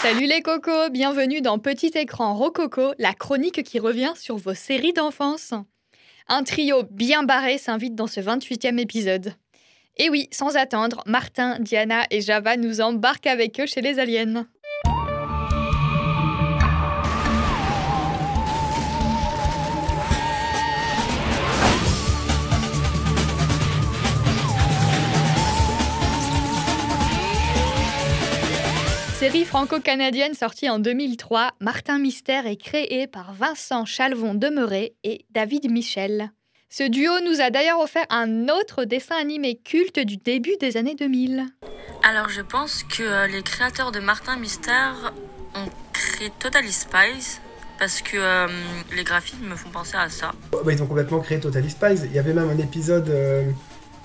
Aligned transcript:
Salut 0.00 0.26
les 0.26 0.42
cocos, 0.42 0.90
bienvenue 0.90 1.40
dans 1.40 1.58
Petit 1.58 1.90
écran 1.96 2.32
Rococo, 2.32 2.92
la 2.98 3.14
chronique 3.14 3.64
qui 3.64 3.80
revient 3.80 4.12
sur 4.14 4.36
vos 4.36 4.54
séries 4.54 4.92
d'enfance. 4.92 5.54
Un 6.28 6.44
trio 6.44 6.84
bien 6.88 7.24
barré 7.24 7.58
s'invite 7.58 7.96
dans 7.96 8.06
ce 8.06 8.20
28e 8.20 8.78
épisode. 8.78 9.34
Et 9.96 10.08
oui, 10.08 10.28
sans 10.30 10.56
attendre, 10.56 11.02
Martin, 11.06 11.58
Diana 11.58 12.04
et 12.12 12.20
Java 12.20 12.56
nous 12.56 12.80
embarquent 12.80 13.26
avec 13.26 13.58
eux 13.58 13.66
chez 13.66 13.80
les 13.80 13.98
aliens. 13.98 14.46
Série 29.18 29.44
franco-canadienne 29.44 30.34
sortie 30.34 30.70
en 30.70 30.78
2003, 30.78 31.50
Martin 31.58 31.98
Mystère 31.98 32.46
est 32.46 32.56
créé 32.56 33.08
par 33.08 33.32
Vincent 33.32 33.84
Chalvon 33.84 34.34
Demeuré 34.34 34.94
et 35.02 35.26
David 35.30 35.68
Michel. 35.72 36.30
Ce 36.70 36.84
duo 36.84 37.10
nous 37.24 37.40
a 37.40 37.50
d'ailleurs 37.50 37.80
offert 37.80 38.06
un 38.10 38.48
autre 38.48 38.84
dessin 38.84 39.16
animé 39.16 39.56
culte 39.56 39.98
du 39.98 40.18
début 40.18 40.56
des 40.60 40.76
années 40.76 40.94
2000. 40.94 41.46
Alors 42.04 42.28
je 42.28 42.42
pense 42.42 42.84
que 42.84 43.02
euh, 43.02 43.26
les 43.26 43.42
créateurs 43.42 43.90
de 43.90 43.98
Martin 43.98 44.36
Mystère 44.36 45.12
ont 45.56 45.68
créé 45.92 46.30
Totally 46.38 46.70
Spies 46.70 47.40
parce 47.80 48.00
que 48.00 48.18
euh, 48.18 48.46
les 48.94 49.02
graphismes 49.02 49.48
me 49.48 49.56
font 49.56 49.70
penser 49.70 49.96
à 49.96 50.08
ça. 50.10 50.30
Bah, 50.52 50.60
ils 50.70 50.80
ont 50.80 50.86
complètement 50.86 51.18
créé 51.18 51.40
Totally 51.40 51.70
Spies. 51.70 52.04
Il 52.04 52.12
y 52.12 52.20
avait 52.20 52.34
même 52.34 52.50
un 52.50 52.58
épisode 52.58 53.08
euh, 53.08 53.50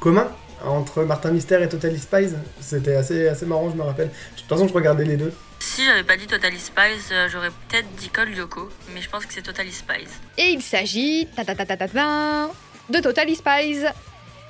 commun 0.00 0.30
entre 0.64 1.04
Martin 1.04 1.30
Mystère 1.30 1.62
et 1.62 1.68
Totally 1.68 1.98
Spies. 1.98 2.34
C'était 2.60 2.96
assez, 2.96 3.28
assez 3.28 3.46
marrant, 3.46 3.70
je 3.70 3.76
me 3.76 3.82
rappelle. 3.82 4.08
De 4.08 4.40
toute 4.40 4.48
façon, 4.48 4.68
je 4.68 4.72
regardais 4.72 5.04
les 5.04 5.16
deux. 5.16 5.32
Si 5.60 5.84
j'avais 5.84 6.04
pas 6.04 6.16
dit 6.16 6.26
Totally 6.26 6.58
Spies, 6.58 7.12
euh, 7.12 7.28
j'aurais 7.28 7.50
peut-être 7.68 7.88
dit 7.96 8.08
Cole 8.08 8.30
Lyoko, 8.30 8.68
mais 8.94 9.00
je 9.00 9.10
pense 9.10 9.26
que 9.26 9.32
c'est 9.32 9.42
Totally 9.42 9.72
Spies. 9.72 10.08
Et 10.36 10.50
il 10.50 10.62
s'agit 10.62 11.28
ta 11.34 11.44
ta 11.44 11.54
ta 11.54 11.66
ta 11.66 11.76
ta 11.76 11.88
ta, 11.88 12.50
de 12.90 13.00
Totally 13.00 13.34
Spies. 13.34 13.84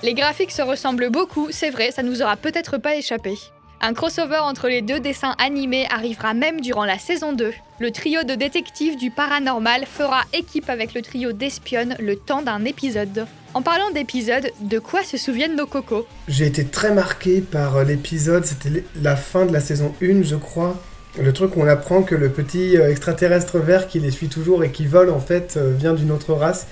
Les 0.03 0.15
graphiques 0.15 0.53
se 0.53 0.63
ressemblent 0.63 1.11
beaucoup, 1.11 1.49
c'est 1.51 1.71
vrai, 1.71 1.91
ça 1.91 2.03
nous 2.03 2.23
aura 2.23 2.37
peut-être 2.37 2.79
pas 2.79 2.95
échappé. 2.95 3.35
Un 3.81 3.95
crossover 3.95 4.39
entre 4.39 4.69
les 4.69 4.83
deux 4.83 4.99
dessins 4.99 5.37
animés 5.39 5.87
arrivera 5.91 6.35
même 6.35 6.61
durant 6.61 6.85
la 6.85 6.99
saison 6.99 7.33
2. 7.33 7.53
Le 7.79 7.91
trio 7.93 8.25
de 8.25 8.35
détectives 8.35 8.97
du 8.97 9.11
paranormal 9.11 9.87
fera 9.87 10.23
équipe 10.33 10.69
avec 10.69 10.95
le 10.95 11.03
trio 11.03 11.33
d'espionnes 11.33 11.97
le 12.01 12.17
temps 12.17 12.43
d'un 12.43 12.65
épisode. 12.65 13.27
En 13.55 13.63
parlant 13.63 13.91
d'épisode, 13.91 14.51
de 14.61 14.79
quoi 14.79 15.03
se 15.03 15.17
souviennent 15.17 15.57
nos 15.57 15.67
cocos? 15.67 16.07
J'ai 16.29 16.47
été 16.47 16.67
très 16.67 16.93
marqué 16.93 17.41
par 17.41 17.83
l'épisode, 17.83 18.45
c'était 18.45 18.85
la 19.03 19.17
fin 19.17 19.47
de 19.47 19.53
la 19.53 19.61
saison 19.61 19.95
1, 20.03 20.23
je 20.23 20.37
crois. 20.37 20.77
Le 21.21 21.33
truc 21.33 21.57
où 21.57 21.63
on 21.63 21.67
apprend 21.67 22.03
que 22.03 22.15
le 22.15 22.29
petit 22.29 22.77
euh, 22.77 22.91
extraterrestre 22.91 23.59
vert 23.59 23.89
qui 23.89 23.99
les 24.01 24.11
suit 24.11 24.29
toujours 24.29 24.63
et 24.63 24.71
qui 24.71 24.87
vole 24.87 25.11
en 25.11 25.19
fait 25.19 25.57
euh, 25.57 25.73
vient 25.75 25.95
d'une 25.95 26.13
autre 26.13 26.35
race 26.35 26.67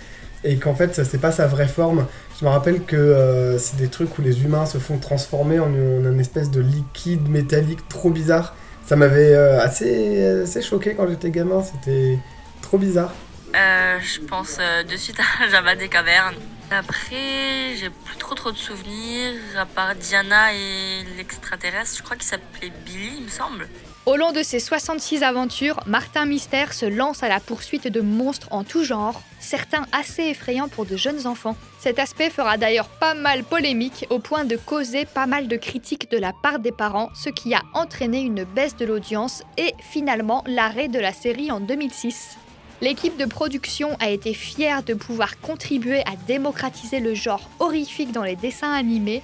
et 0.45 0.57
qu'en 0.57 0.75
fait 0.75 1.03
c'est 1.03 1.21
pas 1.21 1.33
sa 1.33 1.47
vraie 1.47 1.67
forme. 1.67 2.07
Je 2.39 2.45
me 2.45 2.51
rappelle 2.51 2.83
que 2.83 2.95
euh, 2.95 3.59
c'est 3.59 3.77
des 3.77 3.89
trucs 3.89 4.17
où 4.19 4.23
les 4.23 4.45
humains 4.45 4.67
se 4.67 4.77
font 4.79 4.99
transformer 4.99 5.59
en, 5.59 5.73
une 5.73 6.21
espèce 6.21 6.51
de 6.51 6.61
liquide 6.61 7.29
métallique 7.29 7.89
trop 7.89 8.11
bizarre. 8.11 8.55
Ça 8.85 8.95
m'avait 8.95 9.35
assez, 9.35 10.25
assez 10.43 10.63
choqué 10.63 10.95
quand 10.95 11.09
j'étais 11.09 11.31
gamin, 11.31 11.65
c'était 11.65 12.19
trop 12.63 12.79
bizarre. 12.79 13.13
je 13.53 14.21
pense 14.21 14.59
de 14.59 14.97
suite 14.97 15.19
à 15.19 15.49
Java 15.51 15.75
des 15.75 15.89
cavernes. 15.89 16.37
Après, 16.71 17.77
j'ai 17.77 17.91
plus 17.91 18.17
trop 18.19 18.35
trop 18.35 18.51
de 18.51 18.57
souvenirs, 18.57 19.35
à 19.57 19.67
part 19.67 19.95
Diana 19.95 20.53
et 20.53 21.05
l'extraterrestre, 21.17 21.97
je 21.97 22.03
crois 22.03 22.17
qu'il 22.17 22.27
s'appelait 22.27 22.73
Billy, 22.85 23.13
il 23.19 23.25
me 23.25 23.29
semble. 23.29 23.69
Au 24.05 24.17
long 24.17 24.33
de 24.33 24.43
ses 24.43 24.59
66 24.59 25.23
aventures, 25.23 25.81
Martin 25.87 26.27
Mystère 26.27 26.73
se 26.73 26.87
lance 26.87 27.23
à 27.23 27.29
la 27.29 27.39
poursuite 27.39 27.87
de 27.87 28.01
monstres 28.01 28.49
en 28.51 28.65
tout 28.65 28.85
genre, 28.85 29.23
certains 29.39 29.87
assez 29.93 30.25
effrayants 30.25 30.69
pour 30.69 30.87
de 30.87 30.97
jeunes 30.97 31.27
enfants. 31.27 31.57
Cet 31.79 32.01
aspect 32.01 32.31
fera 32.31 32.57
d'ailleurs 32.57 32.89
pas 32.89 33.15
mal 33.15 33.45
polémique 33.45 34.07
au 34.11 34.19
point 34.19 34.45
de 34.45 34.57
causer 34.57 35.05
pas 35.05 35.27
mal 35.27 35.47
de 35.47 35.57
critiques 35.57 36.11
de 36.11 36.19
la 36.19 36.33
part 36.33 36.59
des 36.59 36.73
parents, 36.73 37.11
ce 37.15 37.31
qui 37.31 37.55
a 37.55 37.63
entraîné 37.75 38.21
une 38.21 38.43
baisse 38.43 38.77
de 38.77 38.85
l'audience 38.87 39.45
et 39.57 39.73
finalement 39.81 40.43
l'arrêt 40.47 40.89
de 40.89 40.99
la 40.99 41.13
série 41.13 41.53
en 41.53 41.61
2006. 41.61 42.39
L'équipe 42.83 43.17
de 43.17 43.25
production 43.25 43.97
a 44.01 44.11
été 44.11 44.35
fière 44.35 44.83
de 44.83 44.95
pouvoir 44.95 45.41
contribuer 45.41 46.01
à 46.01 46.17
démocratiser 46.27 47.01
le 47.01 47.15
genre 47.15 47.49
horrifique 47.59 48.13
dans 48.13 48.23
les 48.23 48.37
dessins 48.37 48.73
animés 48.73 49.23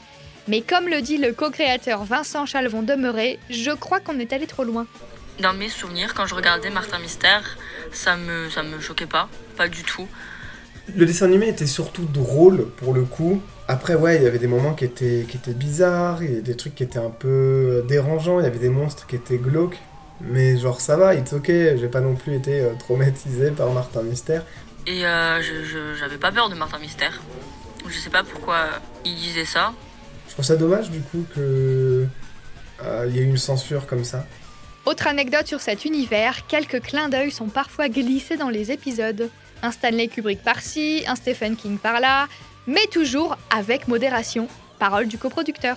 mais 0.49 0.61
comme 0.61 0.89
le 0.89 1.01
dit 1.03 1.19
le 1.19 1.33
co-créateur 1.33 2.05
Vincent 2.05 2.47
Chalvon 2.47 2.83
Demeuré, 2.83 3.39
je 3.49 3.71
crois 3.71 4.01
qu'on 4.01 4.19
est 4.19 4.33
allé 4.33 4.47
trop 4.47 4.65
loin. 4.65 4.87
Dans 5.41 5.55
mes 5.55 5.69
souvenirs, 5.69 6.15
quand 6.15 6.27
je 6.27 6.35
regardais 6.35 6.71
Martin 6.71 6.99
Mystère, 6.99 7.59
ça 7.93 8.17
me, 8.17 8.51
ça 8.51 8.63
me 8.63 8.81
choquait 8.81 9.07
pas, 9.07 9.29
pas 9.57 9.69
du 9.69 9.85
tout. 9.85 10.09
Le 10.97 11.07
dessin 11.07 11.27
animé 11.27 11.49
était 11.49 11.67
surtout 11.67 12.07
drôle 12.07 12.67
pour 12.77 12.93
le 12.93 13.03
coup. 13.03 13.41
Après, 13.69 13.95
ouais, 13.95 14.17
il 14.17 14.25
y 14.25 14.27
avait 14.27 14.41
des 14.41 14.49
moments 14.49 14.75
qui 14.75 14.85
étaient, 14.85 15.25
qui 15.29 15.37
étaient 15.37 15.55
bizarres, 15.55 16.25
il 16.25 16.29
y 16.29 16.33
avait 16.33 16.43
des 16.43 16.57
trucs 16.57 16.75
qui 16.75 16.83
étaient 16.83 16.99
un 16.99 17.11
peu 17.11 17.85
dérangeants, 17.87 18.41
il 18.41 18.43
y 18.43 18.47
avait 18.47 18.59
des 18.59 18.69
monstres 18.69 19.07
qui 19.07 19.15
étaient 19.15 19.39
glauques. 19.39 19.79
Mais 20.25 20.57
genre, 20.57 20.81
ça 20.81 20.97
va, 20.97 21.15
it's 21.15 21.33
ok, 21.33 21.47
j'ai 21.47 21.89
pas 21.89 22.01
non 22.01 22.15
plus 22.15 22.35
été 22.35 22.61
euh, 22.61 22.75
traumatisé 22.79 23.51
par 23.51 23.71
Martin 23.73 24.03
Mystère. 24.03 24.45
Et 24.87 25.05
euh, 25.07 25.43
je, 25.43 25.95
j'avais 25.99 26.17
pas 26.17 26.33
peur 26.33 26.49
de 26.49 26.55
Martin 26.55 26.79
Mystère. 26.79 27.21
Je 27.89 27.99
sais 27.99 28.11
pas 28.11 28.23
pourquoi 28.23 28.67
il 29.05 29.15
disait 29.17 29.45
ça. 29.45 29.73
Je 30.29 30.33
trouve 30.33 30.45
ça 30.45 30.57
dommage 30.57 30.91
du 30.91 31.01
coup 31.01 31.25
que 31.35 32.07
euh, 32.85 33.07
il 33.09 33.17
y 33.17 33.19
ait 33.19 33.25
une 33.25 33.37
censure 33.37 33.87
comme 33.87 34.05
ça. 34.05 34.27
Autre 34.85 35.07
anecdote 35.07 35.47
sur 35.47 35.61
cet 35.61 35.85
univers, 35.85 36.47
quelques 36.47 36.81
clins 36.81 37.09
d'œil 37.09 37.31
sont 37.31 37.49
parfois 37.49 37.89
glissés 37.89 38.37
dans 38.37 38.49
les 38.49 38.73
épisodes. 38.73 39.31
Un 39.63 39.71
Stanley 39.71 40.09
Kubrick 40.09 40.43
par-ci, 40.43 41.05
un 41.07 41.15
Stephen 41.15 41.55
King 41.55 41.79
par-là, 41.79 42.27
mais 42.67 42.87
toujours 42.91 43.37
avec 43.57 43.87
modération. 43.87 44.49
Parole 44.81 45.07
du 45.07 45.19
coproducteur. 45.19 45.77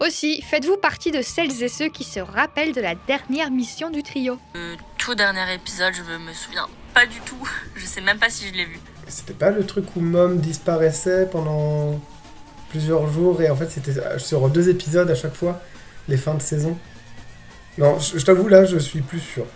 Aussi, 0.00 0.42
faites-vous 0.42 0.76
partie 0.76 1.12
de 1.12 1.22
celles 1.22 1.62
et 1.62 1.68
ceux 1.68 1.88
qui 1.88 2.04
se 2.04 2.18
rappellent 2.18 2.72
de 2.72 2.80
la 2.80 2.94
dernière 3.06 3.50
mission 3.50 3.90
du 3.90 4.02
trio 4.02 4.38
Le 4.54 4.74
tout 4.98 5.14
dernier 5.14 5.54
épisode, 5.54 5.92
je 5.94 6.02
me 6.02 6.32
souviens 6.32 6.66
pas 6.92 7.06
du 7.06 7.20
tout. 7.20 7.36
Je 7.76 7.86
sais 7.86 8.00
même 8.00 8.18
pas 8.18 8.30
si 8.30 8.48
je 8.48 8.54
l'ai 8.54 8.64
vu. 8.64 8.80
C'était 9.08 9.34
pas 9.34 9.50
le 9.50 9.64
truc 9.66 9.84
où 9.96 10.00
Mom 10.00 10.38
disparaissait 10.38 11.28
pendant 11.30 12.00
plusieurs 12.70 13.06
jours 13.12 13.40
et 13.42 13.50
en 13.50 13.56
fait 13.56 13.70
c'était 13.70 14.18
sur 14.18 14.48
deux 14.48 14.68
épisodes 14.68 15.08
à 15.10 15.14
chaque 15.14 15.34
fois, 15.34 15.60
les 16.08 16.16
fins 16.16 16.34
de 16.34 16.42
saison. 16.42 16.76
Non, 17.78 17.98
je, 17.98 18.24
t'avoue 18.24 18.48
là, 18.48 18.64
je 18.64 18.78
suis 18.78 19.00
plus 19.00 19.20
sûr. 19.20 19.46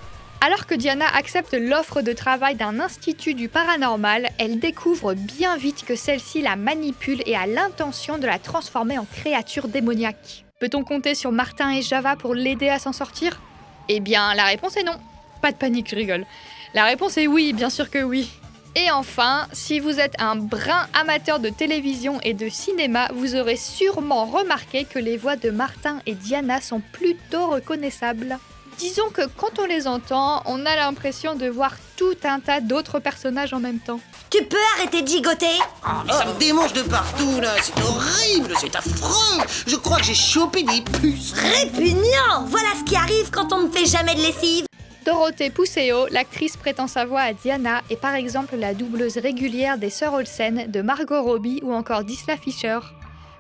Alors 0.41 0.66
que 0.66 0.75
Diana 0.76 1.06
accepte 1.16 1.53
l'offre 1.54 2.00
de 2.00 2.12
travail 2.12 2.54
d'un 2.54 2.78
institut 2.78 3.34
du 3.34 3.49
paranormal, 3.49 4.28
elle 4.38 4.60
découvre 4.60 5.15
bien 5.15 5.56
vite 5.56 5.84
que 5.84 5.97
celle-ci 5.97 6.43
la 6.43 6.54
manipule 6.54 7.22
et 7.26 7.34
a 7.34 7.47
l'intention 7.47 8.19
de 8.19 8.26
la 8.26 8.38
transformer 8.38 8.99
en 8.99 9.04
créature 9.04 9.66
démoniaque. 9.66 10.44
Peut-on 10.60 10.84
compter 10.84 11.16
sur 11.16 11.32
Martin 11.32 11.72
et 11.72 11.82
Java 11.82 12.15
pour 12.15 12.37
l'aider 12.37 12.69
à 12.69 12.78
s'en 12.78 12.93
sortir? 12.93 13.41
Eh 13.88 13.99
bien, 13.99 14.32
la 14.34 14.44
réponse 14.44 14.76
est 14.76 14.84
non. 14.84 14.97
Pas 15.43 15.50
de 15.50 15.56
panique, 15.56 15.91
je 15.91 15.97
rigole. 15.97 16.25
La 16.72 16.84
réponse 16.84 17.19
est 17.19 17.26
oui, 17.26 17.53
bien 17.53 17.70
sûr 17.70 17.91
que 17.91 18.03
oui. 18.05 18.31
Et 18.76 18.93
enfin, 18.93 19.49
si 19.53 19.81
vous 19.81 19.99
êtes 19.99 20.15
un 20.20 20.37
brin 20.37 20.87
amateur 20.94 21.41
de 21.41 21.49
télévision 21.49 22.20
et 22.22 22.34
de 22.34 22.49
cinéma, 22.49 23.09
vous 23.12 23.34
aurez 23.34 23.56
sûrement 23.56 24.25
remarqué 24.26 24.84
que 24.84 25.00
les 25.00 25.16
voix 25.16 25.34
de 25.34 25.50
Martin 25.50 25.99
et 26.06 26.15
Diana 26.15 26.60
sont 26.60 26.81
plutôt 26.93 27.49
reconnaissables. 27.49 28.38
Disons 28.78 29.11
que 29.12 29.22
quand 29.37 29.59
on 29.59 29.65
les 29.65 29.89
entend, 29.89 30.41
on 30.47 30.65
a 30.65 30.77
l'impression 30.77 31.34
de 31.34 31.49
voir 31.49 31.72
tout 31.97 32.15
un 32.22 32.39
tas 32.39 32.61
d'autres 32.61 33.00
personnages 33.00 33.53
en 33.53 33.59
même 33.59 33.81
temps. 33.81 33.99
Tu 34.31 34.44
peux 34.44 34.56
arrêter 34.77 35.02
de 35.02 35.08
gigoter? 35.08 35.47
Oh, 35.85 35.88
mais 36.06 36.12
ça 36.12 36.26
me 36.26 36.38
démange 36.38 36.73
de 36.75 36.82
partout 36.82 37.41
là, 37.41 37.55
c'est 37.61 37.75
horrible, 37.82 38.55
c'est 38.61 38.76
affreux. 38.76 39.43
Je 39.67 39.75
crois 39.75 39.97
que 39.97 40.05
j'ai 40.05 40.14
chopé 40.14 40.62
des 40.62 40.82
puces. 41.00 41.32
Répugnant! 41.32 42.44
Voilà 42.47 42.69
ce 42.79 42.85
qui 42.85 42.94
arrive 42.94 43.31
quand 43.32 43.52
on 43.52 43.64
ne 43.64 43.69
fait 43.69 43.87
jamais 43.87 44.14
de 44.14 44.20
lessive. 44.20 44.67
Dorothée 45.05 45.50
Pousseo, 45.50 46.06
l'actrice 46.12 46.56
prêtant 46.56 46.87
sa 46.87 47.05
voix 47.05 47.23
à 47.23 47.32
Diana, 47.32 47.81
est 47.91 47.97
par 47.97 48.14
exemple 48.14 48.56
la 48.56 48.75
doubleuse 48.75 49.19
régulière 49.19 49.79
des 49.79 49.91
Sœurs 49.91 50.14
Olsen, 50.14 50.70
de 50.70 50.82
Margot 50.82 51.23
Robbie 51.23 51.61
ou 51.64 51.73
encore 51.73 52.05
d'Isla 52.05 52.37
Fisher. 52.37 52.79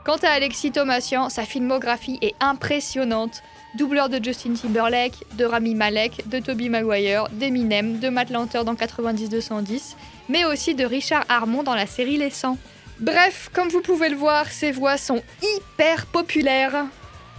Quant 0.08 0.16
à 0.22 0.30
Alexis 0.30 0.72
Thomasian, 0.72 1.28
sa 1.28 1.44
filmographie 1.44 2.18
est 2.22 2.34
impressionnante. 2.40 3.42
Doubleur 3.74 4.08
de 4.08 4.18
Justin 4.24 4.54
Timberlake, 4.54 5.22
de 5.36 5.44
Rami 5.44 5.74
Malek, 5.74 6.26
de 6.30 6.38
Toby 6.38 6.70
Maguire, 6.70 7.28
d'Eminem, 7.32 7.98
de 7.98 8.08
Matt 8.08 8.30
Lanter 8.30 8.64
dans 8.64 8.72
90-210, 8.72 9.96
mais 10.30 10.46
aussi 10.46 10.74
de 10.74 10.86
Richard 10.86 11.26
Harmon 11.28 11.62
dans 11.62 11.74
la 11.74 11.86
série 11.86 12.16
Les 12.16 12.30
100. 12.30 12.56
Bref, 13.00 13.50
comme 13.52 13.68
vous 13.68 13.82
pouvez 13.82 14.08
le 14.08 14.16
voir, 14.16 14.46
ces 14.46 14.72
voix 14.72 14.96
sont 14.96 15.22
hyper 15.42 16.06
populaires. 16.06 16.86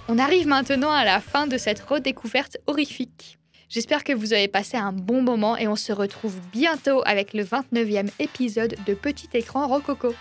On 0.07 0.19
arrive 0.19 0.45
maintenant 0.45 0.91
à 0.91 1.05
la 1.05 1.21
fin 1.21 1.47
de 1.47 1.57
cette 1.57 1.79
redécouverte 1.79 2.57
horrifique. 2.67 3.39
J'espère 3.67 4.03
que 4.03 4.13
vous 4.13 4.31
avez 4.31 4.47
passé 4.47 4.77
un 4.77 4.91
bon 4.91 5.23
moment 5.23 5.57
et 5.57 5.67
on 5.67 5.75
se 5.75 5.91
retrouve 5.91 6.35
bientôt 6.51 7.01
avec 7.07 7.33
le 7.33 7.43
29e 7.43 8.11
épisode 8.19 8.75
de 8.85 8.93
Petit 8.93 9.29
écran 9.33 9.67
Rococo. 9.67 10.13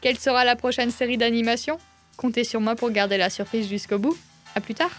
Quelle 0.00 0.20
sera 0.20 0.44
la 0.44 0.54
prochaine 0.54 0.92
série 0.92 1.18
d'animation? 1.18 1.78
Comptez 2.16 2.44
sur 2.44 2.60
moi 2.60 2.74
pour 2.76 2.90
garder 2.90 3.16
la 3.16 3.30
surprise 3.30 3.68
jusqu'au 3.68 3.98
bout. 3.98 4.16
A 4.54 4.60
plus 4.60 4.74
tard 4.74 4.90